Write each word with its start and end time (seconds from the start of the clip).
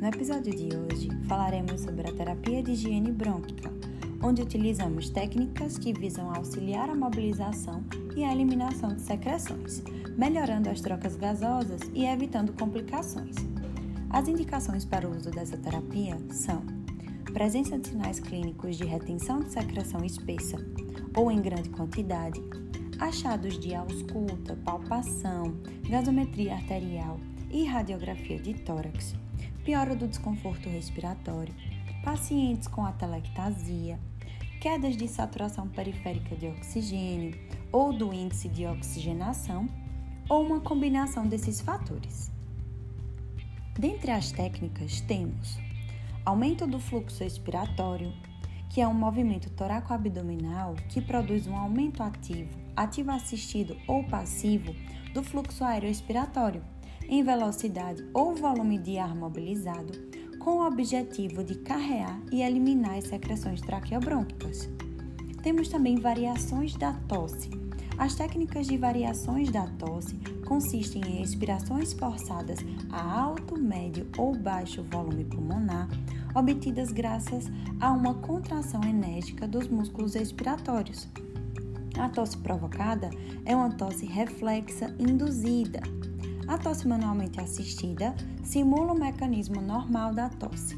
No 0.00 0.06
episódio 0.06 0.54
de 0.54 0.68
hoje 0.76 1.08
falaremos 1.26 1.80
sobre 1.80 2.08
a 2.08 2.12
terapia 2.12 2.62
de 2.62 2.70
higiene 2.70 3.10
brônquica, 3.10 3.68
onde 4.22 4.40
utilizamos 4.40 5.10
técnicas 5.10 5.76
que 5.76 5.92
visam 5.92 6.32
auxiliar 6.32 6.88
a 6.88 6.94
mobilização 6.94 7.82
e 8.14 8.22
a 8.22 8.32
eliminação 8.32 8.94
de 8.94 9.02
secreções, 9.02 9.82
melhorando 10.16 10.70
as 10.70 10.80
trocas 10.80 11.16
gasosas 11.16 11.80
e 11.94 12.04
evitando 12.04 12.52
complicações. 12.52 13.34
As 14.08 14.28
indicações 14.28 14.84
para 14.84 15.08
o 15.08 15.16
uso 15.16 15.32
dessa 15.32 15.56
terapia 15.56 16.16
são 16.30 16.62
presença 17.32 17.76
de 17.76 17.88
sinais 17.88 18.20
clínicos 18.20 18.76
de 18.76 18.84
retenção 18.84 19.40
de 19.40 19.50
secreção 19.50 20.04
espessa 20.04 20.64
ou 21.16 21.28
em 21.28 21.42
grande 21.42 21.70
quantidade, 21.70 22.40
achados 23.00 23.58
de 23.58 23.74
ausculta, 23.74 24.56
palpação, 24.64 25.56
gasometria 25.90 26.54
arterial 26.54 27.18
e 27.50 27.64
radiografia 27.64 28.38
de 28.38 28.54
tórax, 28.54 29.16
piora 29.68 29.94
do 29.94 30.08
desconforto 30.08 30.66
respiratório, 30.66 31.54
pacientes 32.02 32.66
com 32.66 32.86
atelectasia, 32.86 34.00
quedas 34.62 34.96
de 34.96 35.06
saturação 35.06 35.68
periférica 35.68 36.34
de 36.34 36.46
oxigênio 36.46 37.38
ou 37.70 37.92
do 37.92 38.10
índice 38.10 38.48
de 38.48 38.64
oxigenação, 38.64 39.68
ou 40.26 40.42
uma 40.42 40.58
combinação 40.58 41.26
desses 41.26 41.60
fatores. 41.60 42.30
Dentre 43.78 44.10
as 44.10 44.32
técnicas, 44.32 45.02
temos 45.02 45.58
aumento 46.24 46.66
do 46.66 46.80
fluxo 46.80 47.22
expiratório, 47.22 48.10
que 48.70 48.80
é 48.80 48.88
um 48.88 48.94
movimento 48.94 49.50
toracoabdominal 49.50 50.76
que 50.88 51.02
produz 51.02 51.46
um 51.46 51.54
aumento 51.54 52.02
ativo, 52.02 52.58
ativo 52.74 53.10
assistido 53.10 53.76
ou 53.86 54.02
passivo 54.04 54.74
do 55.12 55.22
fluxo 55.22 55.62
aéreo 55.62 55.90
expiratório 55.90 56.64
em 57.08 57.22
velocidade 57.22 58.04
ou 58.12 58.34
volume 58.34 58.78
de 58.78 58.98
ar 58.98 59.16
mobilizado, 59.16 59.92
com 60.38 60.58
o 60.58 60.66
objetivo 60.66 61.42
de 61.42 61.56
carrear 61.56 62.20
e 62.30 62.42
eliminar 62.42 62.98
as 62.98 63.04
secreções 63.04 63.60
traqueobrônquicas. 63.60 64.68
Temos 65.42 65.68
também 65.68 65.96
variações 65.96 66.74
da 66.74 66.92
tosse. 66.92 67.50
As 67.96 68.14
técnicas 68.14 68.66
de 68.66 68.76
variações 68.76 69.50
da 69.50 69.66
tosse 69.66 70.14
consistem 70.46 71.02
em 71.04 71.22
expirações 71.22 71.92
forçadas 71.92 72.60
a 72.90 73.20
alto, 73.20 73.58
médio 73.58 74.06
ou 74.16 74.36
baixo 74.36 74.84
volume 74.84 75.24
pulmonar, 75.24 75.88
obtidas 76.34 76.92
graças 76.92 77.50
a 77.80 77.90
uma 77.92 78.14
contração 78.14 78.82
enérgica 78.84 79.48
dos 79.48 79.66
músculos 79.68 80.14
expiratórios. 80.14 81.08
A 81.98 82.08
tosse 82.08 82.36
provocada 82.38 83.10
é 83.44 83.56
uma 83.56 83.70
tosse 83.70 84.06
reflexa 84.06 84.94
induzida, 84.98 85.80
a 86.48 86.56
tosse 86.56 86.88
manualmente 86.88 87.38
assistida 87.38 88.14
simula 88.42 88.92
o 88.92 88.98
mecanismo 88.98 89.60
normal 89.60 90.14
da 90.14 90.30
tosse. 90.30 90.76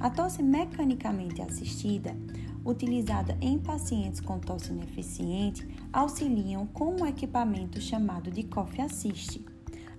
A 0.00 0.08
tosse 0.08 0.42
mecanicamente 0.42 1.42
assistida, 1.42 2.16
utilizada 2.64 3.36
em 3.40 3.58
pacientes 3.58 4.20
com 4.20 4.38
tosse 4.38 4.72
ineficiente, 4.72 5.68
auxiliam 5.92 6.66
com 6.66 6.96
um 6.96 7.06
equipamento 7.06 7.78
chamado 7.78 8.30
de 8.30 8.42
Cough 8.44 8.80
Assist. 8.80 9.44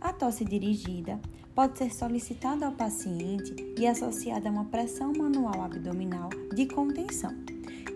A 0.01 0.11
tosse 0.11 0.43
dirigida 0.43 1.19
pode 1.53 1.77
ser 1.77 1.93
solicitada 1.93 2.65
ao 2.65 2.71
paciente 2.71 3.55
e 3.77 3.85
associada 3.85 4.49
a 4.49 4.51
uma 4.51 4.65
pressão 4.65 5.13
manual 5.13 5.61
abdominal 5.61 6.29
de 6.55 6.65
contenção. 6.65 7.33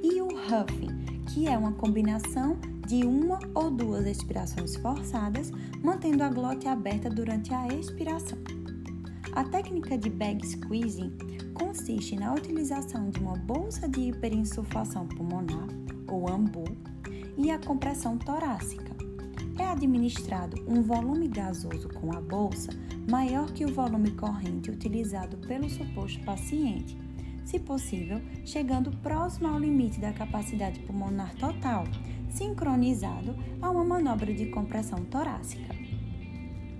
E 0.04 0.22
o 0.22 0.28
huffing, 0.28 1.07
que 1.28 1.48
é 1.48 1.58
uma 1.58 1.74
combinação 1.74 2.58
de 2.88 3.06
uma 3.06 3.40
ou 3.54 3.70
duas 3.70 4.06
expirações 4.08 4.76
forçadas, 4.78 5.52
mantendo 5.84 6.24
a 6.24 6.30
glote 6.30 6.68
aberta 6.68 7.10
durante 7.10 7.54
a 7.54 7.68
expiração. 7.68 8.38
A 9.34 9.44
técnica 9.44 9.98
de 9.98 10.10
bag 10.10 10.46
squeezing 10.46 11.12
consiste 11.54 12.16
na 12.16 12.34
utilização 12.34 13.10
de 13.10 13.20
uma 13.20 13.36
bolsa 13.36 13.88
de 13.88 14.10
hiperinsuflação 14.10 15.06
pulmonar, 15.08 15.68
ou 16.08 16.28
AMBU, 16.30 16.64
e 17.38 17.52
a 17.52 17.60
compressão 17.60 18.18
torácica. 18.18 18.96
É 19.60 19.66
administrado 19.66 20.64
um 20.68 20.82
volume 20.82 21.28
gasoso 21.28 21.90
com 21.90 22.16
a 22.16 22.22
bolsa 22.22 22.72
maior 23.10 23.52
que 23.52 23.66
o 23.66 23.74
volume 23.74 24.12
corrente 24.12 24.72
utilizado 24.72 25.38
pelo 25.38 25.70
suposto 25.70 26.20
paciente, 26.24 26.98
se 27.48 27.60
possível, 27.60 28.22
chegando 28.44 28.92
próximo 28.98 29.48
ao 29.48 29.58
limite 29.58 30.02
da 30.02 30.12
capacidade 30.12 30.82
pulmonar 30.82 31.34
total, 31.36 31.86
sincronizado 32.30 33.34
a 33.62 33.70
uma 33.70 33.86
manobra 33.86 34.34
de 34.34 34.48
compressão 34.48 35.06
torácica. 35.06 35.74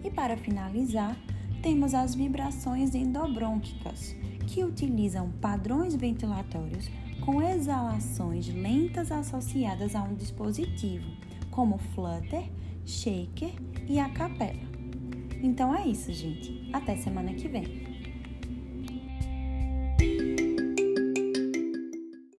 E 0.04 0.12
para 0.12 0.36
finalizar, 0.36 1.18
temos 1.62 1.94
as 1.94 2.14
vibrações 2.14 2.94
endobrônquicas, 2.94 4.14
que 4.46 4.64
utilizam 4.64 5.32
padrões 5.42 5.96
ventilatórios 5.96 6.90
com 7.22 7.42
exalações 7.42 8.48
lentas 8.50 9.10
associadas 9.10 9.96
a 9.96 10.04
um 10.04 10.16
dispositivo, 10.16 11.10
como 11.50 11.78
flutter, 11.78 12.44
shaker 12.86 13.54
e 13.88 14.00
a 14.00 14.10
capela. 14.10 14.68
Então 15.42 15.74
é 15.74 15.88
isso, 15.88 16.12
gente. 16.12 16.70
Até 16.74 16.98
semana 16.98 17.34
que 17.34 17.48
vem. 17.48 17.97